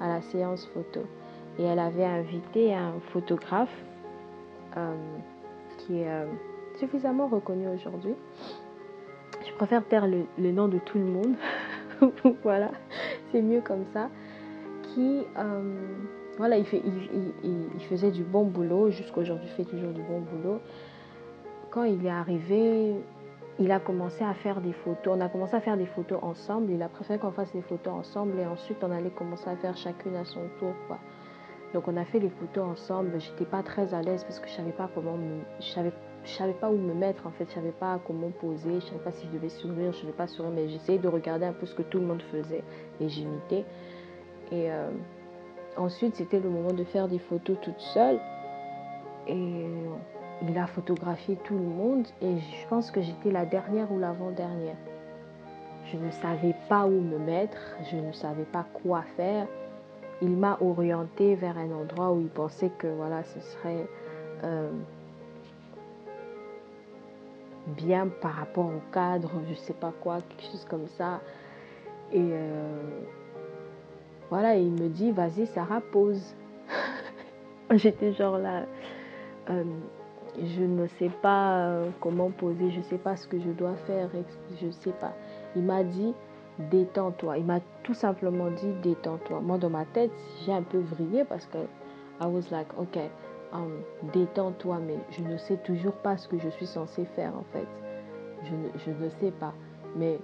à 0.00 0.08
la 0.08 0.20
séance 0.22 0.66
photo. 0.74 1.00
Et 1.58 1.64
elle 1.64 1.78
avait 1.78 2.04
invité 2.04 2.74
un 2.74 2.92
photographe 3.12 3.74
euh, 4.76 4.94
qui 5.78 6.00
est 6.00 6.08
euh, 6.08 6.26
suffisamment 6.78 7.28
reconnu 7.28 7.68
aujourd'hui. 7.68 8.14
Je 9.46 9.52
préfère 9.54 9.84
taire 9.86 10.06
le, 10.06 10.52
nom 10.52 10.68
de 10.68 10.78
tout 10.78 10.98
le 10.98 11.04
monde. 11.04 11.34
voilà, 12.42 12.70
c'est 13.30 13.42
mieux 13.42 13.60
comme 13.60 13.84
ça. 13.92 14.10
Qui, 14.94 15.24
voilà, 16.38 16.56
il, 16.56 16.64
faisait 17.88 18.10
du 18.10 18.24
bon 18.24 18.44
boulot, 18.44 18.90
jusqu'aujourd'hui 18.90 19.48
fait 19.56 19.64
toujours 19.64 19.92
du 19.92 20.02
bon 20.02 20.20
boulot. 20.20 20.60
Quand 21.70 21.84
il 21.84 22.04
est 22.06 22.10
arrivé, 22.10 22.94
il 23.58 23.70
a 23.70 23.78
commencé 23.78 24.24
à 24.24 24.32
faire 24.32 24.60
des 24.60 24.72
photos. 24.72 25.18
On 25.18 25.20
a 25.20 25.28
commencé 25.28 25.54
à 25.54 25.60
faire 25.60 25.76
des 25.76 25.86
photos 25.86 26.18
ensemble. 26.22 26.72
Il 26.72 26.82
a 26.82 26.88
préféré 26.88 27.18
qu'on 27.18 27.30
fasse 27.30 27.52
des 27.52 27.60
photos 27.60 27.92
ensemble 27.92 28.38
et 28.40 28.46
ensuite 28.46 28.78
on 28.82 28.90
allait 28.90 29.10
commencer 29.10 29.50
à 29.50 29.56
faire 29.56 29.76
chacune 29.76 30.16
à 30.16 30.24
son 30.24 30.40
tour. 30.58 30.72
Quoi. 30.86 30.98
Donc 31.74 31.86
on 31.86 31.96
a 31.98 32.04
fait 32.06 32.18
les 32.20 32.30
photos 32.30 32.64
ensemble. 32.64 33.20
J'étais 33.20 33.44
pas 33.44 33.62
très 33.62 33.92
à 33.92 34.00
l'aise 34.00 34.24
parce 34.24 34.40
que 34.40 34.48
je 34.48 34.54
savais 34.54 34.72
pas 34.72 34.88
comment, 34.94 35.18
je 35.60 35.66
savais, 35.66 35.92
je 36.24 36.30
savais 36.30 36.54
pas 36.54 36.70
où 36.70 36.76
me 36.78 36.94
mettre 36.94 37.26
en 37.26 37.30
fait. 37.32 37.44
Je 37.50 37.54
savais 37.54 37.72
pas 37.72 38.00
comment 38.06 38.30
poser. 38.30 38.80
Je 38.80 38.86
savais 38.86 39.04
pas 39.04 39.12
si 39.12 39.26
je 39.26 39.32
devais 39.32 39.50
sourire, 39.50 39.92
je 39.92 39.98
ne 39.98 40.02
devais 40.04 40.16
pas 40.16 40.26
sourire. 40.26 40.52
Mais 40.54 40.68
j'essayais 40.68 40.98
de 40.98 41.08
regarder 41.08 41.44
un 41.44 41.52
peu 41.52 41.66
ce 41.66 41.74
que 41.74 41.82
tout 41.82 41.98
le 41.98 42.06
monde 42.06 42.22
faisait 42.32 42.64
et 42.98 43.08
j'imitais. 43.10 43.66
Et 44.52 44.70
euh, 44.70 44.90
ensuite 45.76 46.16
c'était 46.16 46.40
le 46.40 46.48
moment 46.48 46.72
de 46.72 46.84
faire 46.84 47.08
des 47.08 47.18
photos 47.18 47.56
toute 47.62 47.80
seule. 47.80 48.18
Et 49.26 49.66
il 50.42 50.58
a 50.58 50.66
photographié 50.66 51.36
tout 51.44 51.54
le 51.54 51.64
monde 51.64 52.06
et 52.22 52.38
je 52.38 52.68
pense 52.68 52.90
que 52.90 53.02
j'étais 53.02 53.30
la 53.30 53.44
dernière 53.44 53.92
ou 53.92 53.98
l'avant-dernière. 53.98 54.76
Je 55.92 55.96
ne 55.96 56.10
savais 56.10 56.54
pas 56.68 56.86
où 56.86 57.00
me 57.00 57.18
mettre, 57.18 57.58
je 57.90 57.96
ne 57.96 58.12
savais 58.12 58.44
pas 58.44 58.64
quoi 58.82 59.02
faire. 59.16 59.46
Il 60.22 60.36
m'a 60.36 60.58
orienté 60.60 61.34
vers 61.34 61.56
un 61.58 61.70
endroit 61.72 62.12
où 62.12 62.20
il 62.20 62.28
pensait 62.28 62.70
que 62.78 62.86
voilà, 62.86 63.22
ce 63.24 63.40
serait 63.40 63.86
euh, 64.44 64.70
bien 67.66 68.08
par 68.20 68.32
rapport 68.32 68.66
au 68.66 68.92
cadre, 68.92 69.30
je 69.46 69.50
ne 69.50 69.56
sais 69.56 69.74
pas 69.74 69.92
quoi, 70.00 70.18
quelque 70.20 70.50
chose 70.50 70.66
comme 70.68 70.86
ça. 70.88 71.20
Et 72.12 72.20
euh, 72.20 73.02
voilà, 74.30 74.56
il 74.56 74.70
me 74.70 74.88
dit, 74.88 75.10
vas-y 75.10 75.46
Sarah, 75.46 75.80
pose. 75.92 76.34
J'étais 77.72 78.12
genre 78.12 78.38
là. 78.38 78.64
Euh, 79.50 79.64
je 80.38 80.62
ne 80.62 80.86
sais 80.86 81.10
pas 81.22 81.66
euh, 81.66 81.90
comment 82.00 82.30
poser, 82.30 82.70
je 82.70 82.78
ne 82.78 82.84
sais 82.84 82.98
pas 82.98 83.16
ce 83.16 83.26
que 83.26 83.38
je 83.40 83.50
dois 83.50 83.74
faire, 83.86 84.08
je 84.60 84.66
ne 84.66 84.70
sais 84.70 84.92
pas. 84.92 85.12
Il 85.56 85.62
m'a 85.62 85.82
dit, 85.82 86.14
détends-toi. 86.70 87.38
Il 87.38 87.44
m'a 87.44 87.60
tout 87.82 87.94
simplement 87.94 88.50
dit, 88.50 88.72
détends-toi. 88.82 89.40
Moi, 89.40 89.58
dans 89.58 89.70
ma 89.70 89.84
tête, 89.84 90.10
j'ai 90.44 90.52
un 90.52 90.62
peu 90.62 90.78
vrillé 90.78 91.24
parce 91.24 91.46
que 91.46 91.58
I 92.20 92.26
was 92.26 92.50
like, 92.50 92.68
ok, 92.78 92.98
um, 93.52 93.82
détends-toi, 94.12 94.78
mais 94.86 94.98
je 95.10 95.22
ne 95.22 95.36
sais 95.38 95.56
toujours 95.58 95.94
pas 95.94 96.16
ce 96.16 96.28
que 96.28 96.38
je 96.38 96.48
suis 96.50 96.66
censée 96.66 97.06
faire 97.16 97.32
en 97.36 97.44
fait. 97.52 97.66
Je 98.44 98.90
ne, 98.90 99.08
sais 99.20 99.32
pas. 99.32 99.52
Mais 99.96 100.18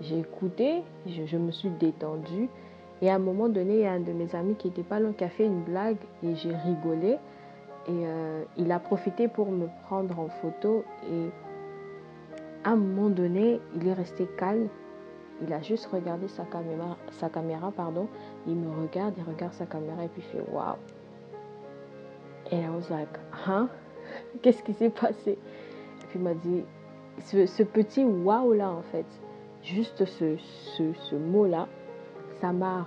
j'ai 0.00 0.18
écouté, 0.18 0.82
je, 1.06 1.36
me 1.36 1.50
suis 1.50 1.70
détendue. 1.70 2.48
Et 3.00 3.10
à 3.10 3.14
un 3.14 3.18
moment 3.18 3.48
donné, 3.48 3.74
il 3.74 3.80
y 3.80 3.86
a 3.86 3.92
un 3.92 4.00
de 4.00 4.12
mes 4.12 4.34
amis 4.34 4.54
qui 4.56 4.68
était 4.68 4.82
pas 4.82 4.98
loin 4.98 5.12
qui 5.12 5.24
a 5.24 5.28
fait 5.28 5.46
une 5.46 5.62
blague 5.62 5.98
et 6.22 6.34
j'ai 6.34 6.54
rigolé. 6.54 7.18
Et 7.86 7.90
euh, 7.90 8.44
il 8.56 8.70
a 8.72 8.80
profité 8.80 9.28
pour 9.28 9.50
me 9.50 9.68
prendre 9.84 10.18
en 10.18 10.28
photo. 10.28 10.84
Et 11.10 11.30
à 12.64 12.70
un 12.70 12.76
moment 12.76 13.08
donné, 13.08 13.60
il 13.76 13.86
est 13.86 13.92
resté 13.92 14.28
calme. 14.36 14.68
Il 15.40 15.52
a 15.52 15.62
juste 15.62 15.86
regardé 15.86 16.26
sa 16.26 16.44
caméra, 16.44 16.96
sa 17.12 17.28
caméra 17.28 17.70
pardon. 17.70 18.08
Il 18.46 18.56
me 18.56 18.82
regarde, 18.82 19.14
il 19.16 19.22
regarde 19.22 19.52
sa 19.52 19.66
caméra 19.66 20.04
et 20.04 20.08
puis 20.08 20.22
il 20.26 20.38
fait 20.38 20.52
waouh. 20.52 20.76
Et 22.50 22.56
I 22.56 22.68
was 22.68 22.90
like, 22.90 23.08
hein? 23.46 23.68
Qu'est-ce 24.42 24.62
qui 24.64 24.74
s'est 24.74 24.90
passé? 24.90 25.32
Et 25.32 26.06
puis 26.08 26.18
il 26.18 26.22
m'a 26.22 26.34
dit, 26.34 26.64
ce, 27.20 27.62
petit 27.62 28.04
waouh 28.04 28.52
là 28.54 28.70
en 28.70 28.82
fait, 28.82 29.06
juste 29.62 30.04
ce, 30.04 30.36
ce, 30.76 30.92
ce 30.92 31.14
mot 31.14 31.46
là, 31.46 31.68
ça 32.40 32.52
m'a 32.52 32.86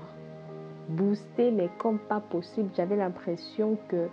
boosté, 0.90 1.52
mais 1.52 1.70
comme 1.78 2.00
pas 2.00 2.20
possible. 2.20 2.70
J'avais 2.76 2.96
l'impression 2.96 3.78
que 3.88 4.08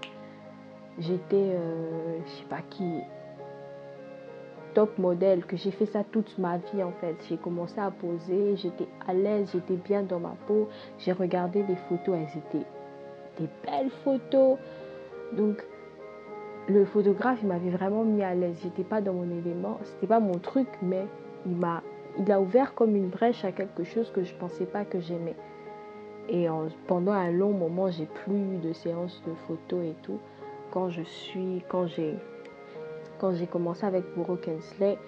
j'étais, 0.99 1.55
euh, 1.55 2.19
je 2.25 2.31
sais 2.31 2.45
pas 2.49 2.63
qui, 2.71 3.01
top 4.75 4.99
modèle, 4.99 5.45
que 5.45 5.57
j'ai 5.57 5.71
fait 5.71 5.87
ça 5.87 6.05
toute 6.05 6.39
ma 6.39 6.59
vie 6.59 6.83
en 6.83 6.93
fait. 7.01 7.17
J'ai 7.29 7.37
commencé 7.37 7.79
à 7.81 7.91
poser, 7.91 8.57
j'étais 8.57 8.89
à 9.07 9.15
l'aise, 9.15 9.51
j'étais 9.53 9.77
bien 9.77 10.03
dans 10.03 10.21
ma 10.21 10.37
peau. 10.47 10.69
J'ai 10.99 11.13
regardé 11.13 11.65
les 11.69 11.77
photos, 11.89 12.17
elles 12.17 12.39
étaient 12.39 12.67
des 13.39 13.49
belles 13.65 13.91
photos. 14.05 14.59
Donc, 15.33 15.65
le 16.69 16.85
photographe, 16.85 17.39
il 17.43 17.49
m'avait 17.49 17.71
vraiment 17.71 18.05
mis 18.05 18.23
à 18.23 18.35
l'aise. 18.35 18.59
J'étais 18.63 18.85
pas 18.85 19.01
dans 19.01 19.15
mon 19.15 19.31
élément, 19.31 19.79
c'était 19.85 20.07
pas 20.07 20.21
mon 20.21 20.39
truc, 20.39 20.69
mais 20.83 21.07
il 21.47 21.57
m'a, 21.57 21.83
il 22.19 22.31
a 22.33 22.41
ouvert 22.41 22.75
comme 22.75 22.97
une 22.97 23.09
brèche 23.09 23.45
à 23.45 23.53
quelque 23.53 23.85
chose 23.85 24.11
que 24.11 24.25
je 24.25 24.35
pensais 24.35 24.67
pas 24.67 24.85
que 24.85 25.01
j'aimais. 25.01 25.37
Et 26.29 26.47
pendant 26.87 27.13
un 27.13 27.31
long 27.31 27.53
moment, 27.53 27.91
j'ai 27.91 28.05
plus 28.05 28.37
eu 28.37 28.59
de 28.59 28.73
séances 28.73 29.23
de 29.27 29.33
photos 29.47 29.85
et 29.85 29.95
tout 30.03 30.19
quand 30.71 30.91
je 30.91 31.03
suis, 31.03 31.63
quand 31.69 31.87
j'ai, 31.87 33.47
commencé 33.51 33.87
avec 33.87 34.05
Bourreau 34.15 34.37
Kensley, 34.37 34.99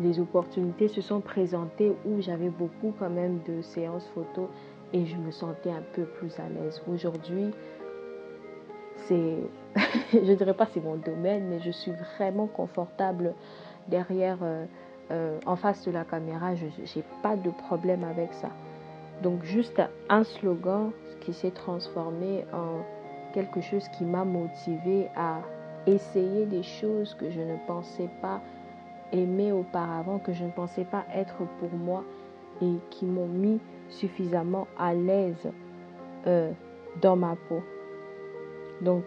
les 0.00 0.20
opportunités 0.20 0.88
se 0.88 1.00
sont 1.00 1.20
présentées 1.20 1.92
où 2.04 2.20
j'avais 2.20 2.50
beaucoup 2.50 2.92
quand 2.98 3.10
même 3.10 3.40
de 3.48 3.62
séances 3.62 4.06
photos 4.14 4.48
et 4.92 5.06
je 5.06 5.16
me 5.16 5.30
sentais 5.30 5.70
un 5.70 5.82
peu 5.94 6.04
plus 6.04 6.38
à 6.38 6.48
l'aise. 6.48 6.82
Aujourd'hui, 6.92 7.50
c'est, 9.06 9.36
je 10.12 10.32
dirais 10.34 10.54
pas 10.54 10.66
c'est 10.66 10.82
mon 10.82 10.96
domaine, 10.96 11.48
mais 11.48 11.60
je 11.60 11.70
suis 11.70 11.92
vraiment 12.16 12.46
confortable 12.46 13.34
derrière 13.88 14.38
euh, 14.42 14.66
euh, 15.10 15.38
en 15.46 15.56
face 15.56 15.84
de 15.84 15.90
la 15.90 16.04
caméra, 16.04 16.54
je 16.54 16.66
n'ai 16.66 17.04
pas 17.22 17.36
de 17.36 17.50
problème 17.50 18.04
avec 18.04 18.32
ça. 18.34 18.50
Donc 19.22 19.42
juste 19.42 19.82
un 20.08 20.24
slogan 20.24 20.90
qui 21.20 21.32
s'est 21.32 21.50
transformé 21.50 22.44
en 22.52 22.84
quelque 23.32 23.60
chose 23.60 23.86
qui 23.96 24.04
m'a 24.04 24.24
motivé 24.24 25.08
à 25.16 25.40
essayer 25.86 26.46
des 26.46 26.62
choses 26.62 27.14
que 27.14 27.30
je 27.30 27.40
ne 27.40 27.56
pensais 27.66 28.08
pas 28.20 28.40
aimer 29.12 29.52
auparavant, 29.52 30.18
que 30.18 30.32
je 30.32 30.44
ne 30.44 30.50
pensais 30.50 30.84
pas 30.84 31.04
être 31.14 31.36
pour 31.58 31.72
moi 31.72 32.04
et 32.60 32.74
qui 32.90 33.06
m'ont 33.06 33.26
mis 33.26 33.60
suffisamment 33.88 34.66
à 34.78 34.92
l'aise 34.92 35.50
euh, 36.26 36.50
dans 37.00 37.16
ma 37.16 37.36
peau. 37.48 37.62
Donc, 38.80 39.04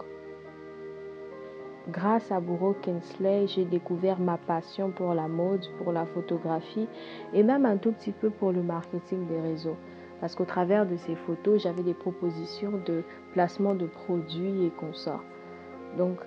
grâce 1.90 2.32
à 2.32 2.40
Bouro 2.40 2.74
Kensley, 2.82 3.48
j'ai 3.48 3.66
découvert 3.66 4.20
ma 4.20 4.38
passion 4.38 4.92
pour 4.92 5.14
la 5.14 5.28
mode, 5.28 5.66
pour 5.78 5.92
la 5.92 6.06
photographie 6.06 6.88
et 7.34 7.44
même 7.44 7.66
un 7.66 7.78
tout 7.78 7.92
petit 7.92 8.12
peu 8.12 8.30
pour 8.30 8.52
le 8.52 8.62
marketing 8.62 9.28
des 9.28 9.40
réseaux. 9.40 9.78
Parce 10.20 10.36
qu'au 10.36 10.46
travers 10.46 10.86
de 10.86 10.98
ces 10.98 11.16
photos, 11.16 11.64
j'avais 11.64 11.82
des 11.82 11.96
propositions 11.96 12.74
de 12.86 13.04
placement 13.34 13.74
de 13.74 13.88
produits 13.88 14.66
et 14.66 14.70
consorts. 14.70 15.24
Donc, 15.98 16.18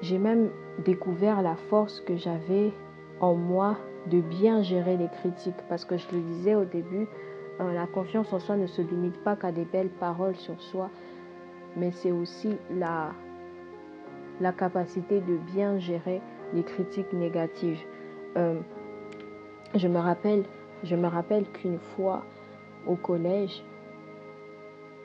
j'ai 0.00 0.18
même 0.18 0.50
découvert 0.84 1.40
la 1.40 1.54
force 1.54 2.00
que 2.00 2.16
j'avais 2.16 2.72
en 3.20 3.34
moi 3.34 3.76
de 4.10 4.20
bien 4.20 4.62
gérer 4.62 4.96
les 4.96 5.08
critiques. 5.08 5.54
Parce 5.68 5.84
que 5.84 5.96
je 5.96 6.06
le 6.12 6.20
disais 6.20 6.56
au 6.56 6.64
début, 6.64 7.06
euh, 7.60 7.72
la 7.72 7.86
confiance 7.86 8.32
en 8.32 8.40
soi 8.40 8.56
ne 8.56 8.66
se 8.66 8.82
limite 8.82 9.22
pas 9.22 9.36
qu'à 9.36 9.52
des 9.52 9.64
belles 9.64 9.88
paroles 10.00 10.36
sur 10.36 10.60
soi, 10.60 10.90
mais 11.76 11.92
c'est 11.92 12.10
aussi 12.10 12.56
la, 12.70 13.12
la 14.40 14.52
capacité 14.52 15.20
de 15.20 15.36
bien 15.36 15.78
gérer 15.78 16.20
les 16.52 16.62
critiques 16.62 17.12
négatives. 17.12 17.80
Euh, 18.36 18.58
je 19.74 19.88
me 19.88 19.98
rappelle, 19.98 20.44
je 20.82 20.96
me 20.96 21.06
rappelle 21.06 21.44
qu'une 21.50 21.78
fois 21.78 22.22
au 22.86 22.96
collège, 22.96 23.64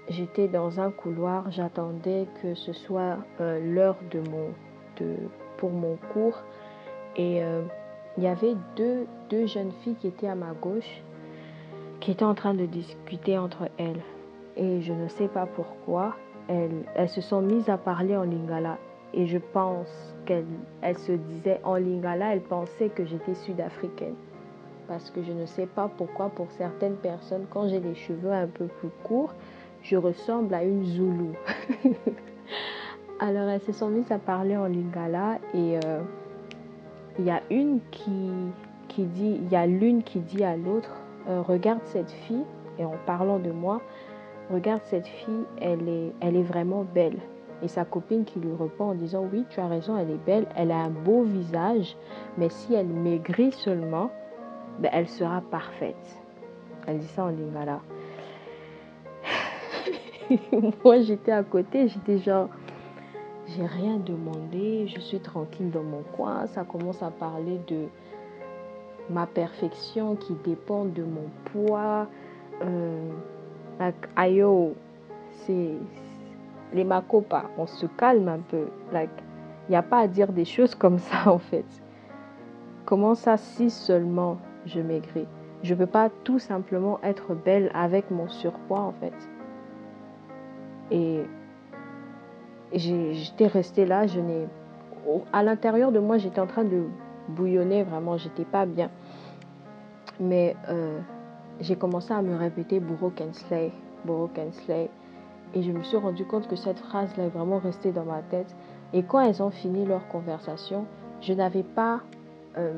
j'étais 0.09 0.47
dans 0.47 0.79
un 0.79 0.91
couloir, 0.91 1.49
j'attendais 1.51 2.27
que 2.41 2.55
ce 2.55 2.73
soit 2.73 3.17
euh, 3.39 3.59
l'heure 3.73 3.97
de 4.11 4.19
mon, 4.19 4.49
de, 4.97 5.15
pour 5.57 5.71
mon 5.71 5.97
cours 6.13 6.43
et 7.15 7.41
il 8.17 8.23
y 8.23 8.27
avait 8.27 8.55
deux, 8.75 9.07
deux 9.29 9.45
jeunes 9.45 9.71
filles 9.83 9.95
qui 9.95 10.07
étaient 10.07 10.27
à 10.27 10.35
ma 10.35 10.53
gauche 10.53 11.01
qui 11.99 12.11
étaient 12.11 12.25
en 12.25 12.35
train 12.35 12.53
de 12.53 12.65
discuter 12.65 13.37
entre 13.37 13.69
elles. 13.77 14.01
Et 14.55 14.81
je 14.81 14.93
ne 14.93 15.07
sais 15.07 15.27
pas 15.27 15.45
pourquoi, 15.45 16.15
elles, 16.47 16.83
elles 16.95 17.09
se 17.09 17.21
sont 17.21 17.41
mises 17.41 17.69
à 17.69 17.77
parler 17.77 18.15
en 18.15 18.23
lingala. 18.23 18.77
Et 19.13 19.25
je 19.25 19.37
pense 19.37 20.15
qu'elles 20.25 20.45
elles 20.81 20.97
se 20.97 21.11
disaient 21.11 21.59
en 21.63 21.75
lingala, 21.75 22.33
elles 22.33 22.41
pensaient 22.41 22.89
que 22.89 23.05
j'étais 23.05 23.35
sud-africaine. 23.35 24.15
Parce 24.87 25.09
que 25.11 25.21
je 25.23 25.31
ne 25.31 25.45
sais 25.45 25.67
pas 25.67 25.89
pourquoi, 25.97 26.29
pour 26.29 26.51
certaines 26.51 26.95
personnes, 26.95 27.45
quand 27.49 27.67
j'ai 27.67 27.79
les 27.79 27.95
cheveux 27.95 28.31
un 28.31 28.47
peu 28.47 28.65
plus 28.65 28.89
courts, 29.03 29.33
je 29.83 29.95
ressemble 29.95 30.53
à 30.53 30.63
une 30.63 30.83
Zoulou. 30.85 31.33
Alors 33.19 33.49
elles 33.49 33.61
se 33.61 33.73
sont 33.73 33.89
mises 33.89 34.11
à 34.11 34.17
parler 34.17 34.55
en 34.55 34.65
lingala 34.65 35.39
et 35.53 35.77
euh, 35.85 36.01
il 37.19 37.25
y 37.25 37.31
a 37.31 37.41
qui, 37.91 38.31
qui 38.87 39.07
y 39.51 39.55
a 39.55 39.67
l'une 39.67 40.03
qui 40.03 40.19
dit 40.19 40.43
à 40.43 40.55
l'autre, 40.55 40.95
euh, 41.27 41.41
regarde 41.41 41.81
cette 41.83 42.11
fille, 42.11 42.45
et 42.77 42.85
en 42.85 42.95
parlant 43.05 43.39
de 43.39 43.51
moi, 43.51 43.81
regarde 44.49 44.81
cette 44.85 45.07
fille, 45.07 45.43
elle 45.61 45.87
est, 45.87 46.13
elle 46.21 46.37
est 46.37 46.43
vraiment 46.43 46.83
belle. 46.83 47.19
Et 47.61 47.67
sa 47.67 47.83
copine 47.83 48.23
qui 48.23 48.39
lui 48.39 48.53
répond 48.53 48.85
en 48.85 48.95
disant, 48.95 49.27
oui, 49.31 49.45
tu 49.49 49.59
as 49.59 49.67
raison, 49.67 49.97
elle 49.97 50.11
est 50.11 50.25
belle, 50.25 50.47
elle 50.55 50.71
a 50.71 50.77
un 50.77 50.89
beau 50.89 51.23
visage, 51.23 51.97
mais 52.37 52.49
si 52.49 52.73
elle 52.73 52.87
maigrit 52.87 53.51
seulement, 53.51 54.11
ben, 54.79 54.89
elle 54.93 55.09
sera 55.09 55.41
parfaite. 55.41 56.23
Elle 56.87 56.99
dit 56.99 57.07
ça 57.07 57.25
en 57.25 57.29
lingala. 57.29 57.81
Moi, 60.83 61.01
j'étais 61.01 61.31
à 61.31 61.43
côté, 61.43 61.89
j'étais 61.89 62.19
genre, 62.19 62.47
j'ai 63.47 63.65
rien 63.65 63.97
demandé, 63.97 64.87
je 64.87 64.99
suis 64.99 65.19
tranquille 65.19 65.71
dans 65.71 65.83
mon 65.83 66.03
coin. 66.15 66.47
Ça 66.47 66.63
commence 66.63 67.01
à 67.01 67.09
parler 67.09 67.59
de 67.67 67.87
ma 69.09 69.25
perfection 69.25 70.15
qui 70.15 70.33
dépend 70.45 70.85
de 70.85 71.03
mon 71.03 71.29
poids. 71.45 72.07
Euh, 72.61 73.09
ayo, 74.15 74.75
c'est 75.31 75.73
les 76.73 76.83
macopas, 76.83 77.45
on 77.57 77.67
se 77.67 77.85
calme 77.85 78.27
un 78.27 78.39
peu. 78.39 78.67
Like, 78.91 79.09
il 79.67 79.71
n'y 79.71 79.77
a 79.77 79.83
pas 79.83 79.99
à 79.99 80.07
dire 80.07 80.31
des 80.31 80.45
choses 80.45 80.75
comme 80.75 80.99
ça 80.99 81.17
en 81.31 81.39
fait. 81.39 81.65
Comment 82.85 83.15
ça 83.15 83.37
si 83.37 83.69
seulement 83.69 84.37
je 84.65 84.79
maigris? 84.81 85.27
Je 85.61 85.73
ne 85.73 85.79
peux 85.79 85.87
pas 85.87 86.09
tout 86.23 86.39
simplement 86.39 86.99
être 87.03 87.35
belle 87.35 87.69
avec 87.73 88.09
mon 88.11 88.27
surpoids 88.29 88.81
en 88.81 88.93
fait. 88.93 89.13
Et 90.91 91.21
j'étais 92.73 93.47
restée 93.47 93.85
là, 93.85 94.07
je 94.07 94.19
n'ai 94.19 94.47
à 95.33 95.43
l'intérieur 95.43 95.91
de 95.91 95.99
moi, 95.99 96.17
j'étais 96.17 96.39
en 96.39 96.47
train 96.47 96.63
de 96.63 96.83
bouillonner 97.29 97.83
vraiment, 97.83 98.17
j'étais 98.17 98.45
pas 98.45 98.65
bien. 98.65 98.89
Mais 100.19 100.55
euh, 100.69 100.99
j'ai 101.59 101.75
commencé 101.75 102.13
à 102.13 102.21
me 102.21 102.35
répéter 102.35 102.79
Bourreau 102.79 103.09
Kensley, 103.09 103.71
Bourreau 104.05 104.27
Kensley. 104.27 104.89
Et 105.53 105.63
je 105.63 105.71
me 105.71 105.81
suis 105.83 105.97
rendu 105.97 106.25
compte 106.25 106.47
que 106.47 106.55
cette 106.55 106.79
phrase-là 106.79 107.25
est 107.25 107.29
vraiment 107.29 107.57
restée 107.57 107.91
dans 107.91 108.05
ma 108.05 108.21
tête. 108.21 108.55
Et 108.93 109.03
quand 109.03 109.19
elles 109.19 109.41
ont 109.41 109.49
fini 109.49 109.85
leur 109.85 110.07
conversation, 110.07 110.85
je 111.21 111.33
n'avais 111.33 111.63
pas 111.63 112.01
euh, 112.57 112.73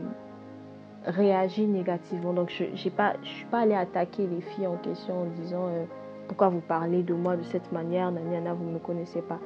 réagi 1.05 1.65
négativement. 1.65 2.33
Donc, 2.33 2.49
je 2.49 2.65
ne 2.65 2.75
suis 2.75 2.89
pas 2.89 3.13
allée 3.51 3.75
attaquer 3.75 4.27
les 4.27 4.41
filles 4.41 4.67
en 4.67 4.77
question 4.77 5.21
en 5.21 5.25
disant 5.41 5.67
euh, 5.67 5.83
pourquoi 6.27 6.49
vous 6.49 6.61
parlez 6.61 7.03
de 7.03 7.13
moi 7.13 7.35
de 7.35 7.43
cette 7.43 7.71
manière, 7.73 8.09
Naniana, 8.11 8.53
vous 8.53 8.63
ne 8.63 8.71
me 8.71 8.79
connaissez 8.79 9.21
pas. 9.21 9.39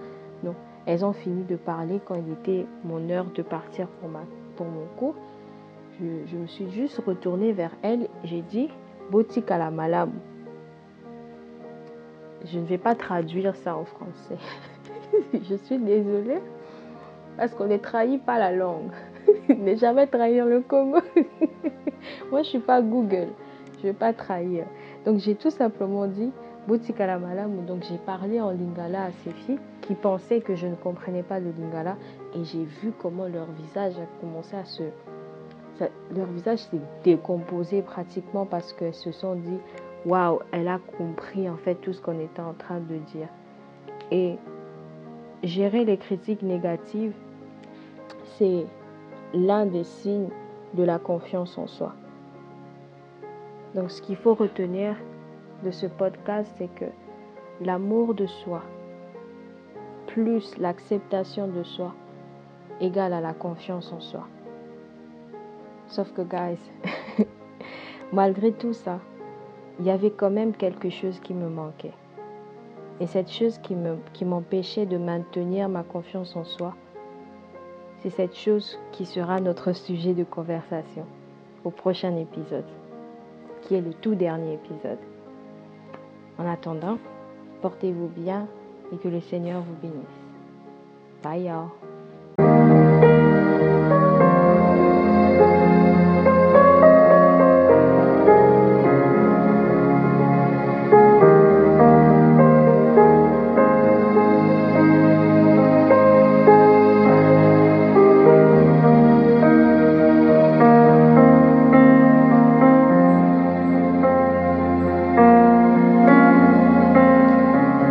Non, 0.43 0.53
elles 0.85 1.03
ont 1.03 1.13
fini 1.13 1.43
de 1.43 1.55
parler 1.55 1.99
quand 2.05 2.15
il 2.15 2.31
était 2.33 2.67
mon 2.83 3.09
heure 3.09 3.25
de 3.33 3.41
partir 3.41 3.88
pour, 3.88 4.09
ma, 4.09 4.21
pour 4.55 4.67
mon 4.67 4.85
cours. 4.97 5.15
Je, 5.99 6.35
me 6.35 6.45
suis 6.45 6.69
juste 6.71 7.01
retournée 7.05 7.53
vers 7.53 7.71
elles. 7.81 8.07
J'ai 8.23 8.41
dit 8.41 8.69
Botique 9.09 9.49
à 9.49 9.57
la 9.57 9.71
malam. 9.71 10.11
Je 12.45 12.60
ne 12.60 12.65
vais 12.65 12.77
pas 12.77 12.95
traduire 12.95 13.55
ça 13.55 13.75
en 13.75 13.86
français. 13.86 14.38
je 15.34 15.55
suis 15.55 15.77
désolée 15.77 16.39
parce 17.38 17.53
qu'on 17.53 17.65
ne 17.65 17.77
trahit 17.77 18.23
pas 18.23 18.39
la 18.39 18.51
langue. 18.51 18.91
ne 19.49 19.75
jamais 19.75 20.08
trahir 20.08 20.45
le 20.45 20.62
Congo. 20.62 20.99
Moi, 22.31 22.31
je 22.31 22.38
ne 22.38 22.43
suis 22.43 22.60
pas 22.60 22.81
Google. 22.81 23.29
Je 23.77 23.88
ne 23.88 23.91
vais 23.91 23.93
pas 23.93 24.13
trahir. 24.13 24.65
Donc, 25.05 25.19
j'ai 25.19 25.36
tout 25.36 25.49
simplement 25.49 26.08
dit 26.08 26.31
Boutique 26.67 26.99
à 26.99 27.08
la 27.08 27.19
malam. 27.19 27.65
Donc, 27.65 27.84
j'ai 27.89 27.97
parlé 27.97 28.41
en 28.41 28.51
lingala 28.51 29.05
à 29.05 29.12
ces 29.23 29.31
filles 29.31 29.60
qui 29.81 29.93
pensaient 29.93 30.41
que 30.41 30.55
je 30.55 30.67
ne 30.67 30.75
comprenais 30.75 31.23
pas 31.23 31.39
le 31.39 31.51
lingala 31.51 31.95
et 32.36 32.43
j'ai 32.43 32.63
vu 32.63 32.91
comment 32.99 33.27
leur 33.27 33.45
visage 33.51 33.93
a 33.97 34.21
commencé 34.21 34.55
à 34.55 34.65
se 34.65 34.84
leur 36.15 36.27
visage 36.27 36.60
s'est 36.60 36.79
décomposé 37.03 37.81
pratiquement 37.81 38.45
parce 38.45 38.71
qu'elles 38.73 38.93
se 38.93 39.12
sont 39.12 39.36
dit 39.36 39.60
waouh 40.05 40.39
elle 40.51 40.67
a 40.67 40.79
compris 40.97 41.49
en 41.49 41.57
fait 41.57 41.75
tout 41.75 41.93
ce 41.93 42.01
qu'on 42.01 42.19
était 42.19 42.41
en 42.41 42.53
train 42.53 42.79
de 42.79 42.97
dire 42.97 43.27
et 44.11 44.37
gérer 45.43 45.85
les 45.85 45.97
critiques 45.97 46.41
négatives 46.41 47.13
c'est 48.37 48.65
l'un 49.33 49.65
des 49.65 49.83
signes 49.83 50.29
de 50.73 50.83
la 50.83 50.99
confiance 50.99 51.57
en 51.57 51.67
soi 51.67 51.93
donc 53.73 53.91
ce 53.91 54.01
qu'il 54.01 54.15
faut 54.15 54.33
retenir 54.33 54.95
de 55.63 55.71
ce 55.71 55.87
podcast 55.87 56.53
c'est 56.57 56.73
que 56.75 56.85
l'amour 57.61 58.13
de 58.13 58.25
soi 58.25 58.61
plus 60.07 60.57
l'acceptation 60.57 61.47
de 61.47 61.63
soi 61.63 61.93
égale 62.79 63.13
à 63.13 63.21
la 63.21 63.33
confiance 63.33 63.91
en 63.91 63.99
soi. 63.99 64.27
Sauf 65.87 66.11
que, 66.13 66.21
guys, 66.21 66.59
malgré 68.13 68.51
tout 68.53 68.73
ça, 68.73 68.99
il 69.79 69.85
y 69.85 69.89
avait 69.89 70.11
quand 70.11 70.29
même 70.29 70.53
quelque 70.53 70.89
chose 70.89 71.19
qui 71.19 71.33
me 71.33 71.49
manquait. 71.49 71.93
Et 72.99 73.07
cette 73.07 73.29
chose 73.29 73.59
qui 73.59 74.25
m'empêchait 74.25 74.85
de 74.85 74.97
maintenir 74.97 75.67
ma 75.67 75.83
confiance 75.83 76.35
en 76.35 76.45
soi, 76.45 76.73
c'est 77.99 78.09
cette 78.09 78.35
chose 78.35 78.79
qui 78.91 79.05
sera 79.05 79.39
notre 79.41 79.73
sujet 79.73 80.13
de 80.13 80.23
conversation 80.23 81.05
au 81.63 81.71
prochain 81.71 82.15
épisode, 82.15 82.65
qui 83.63 83.75
est 83.75 83.81
le 83.81 83.93
tout 83.93 84.15
dernier 84.15 84.53
épisode. 84.53 84.99
En 86.38 86.47
attendant, 86.47 86.97
portez-vous 87.61 88.07
bien 88.07 88.47
et 88.93 88.97
que 88.97 89.07
le 89.07 89.19
Seigneur 89.19 89.61
vous 89.61 89.75
bénisse. 89.81 90.25
Bye 91.23 91.45
y'all. 91.45 91.85